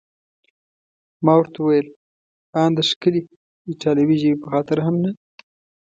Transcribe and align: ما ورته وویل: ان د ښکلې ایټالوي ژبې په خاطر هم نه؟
ما 1.25 1.33
ورته 1.37 1.57
وویل: 1.59 1.87
ان 2.61 2.69
د 2.77 2.79
ښکلې 2.89 3.21
ایټالوي 3.69 4.15
ژبې 4.21 4.37
په 4.41 4.47
خاطر 4.53 4.77
هم 4.85 4.95
نه؟ 5.03 5.11